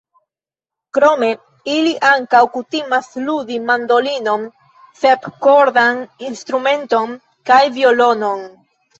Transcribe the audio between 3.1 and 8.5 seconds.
ludi mandolinon, sepkordan instrumenton kaj violonon.